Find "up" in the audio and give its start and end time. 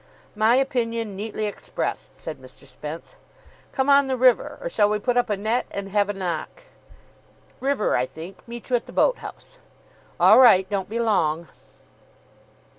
5.15-5.29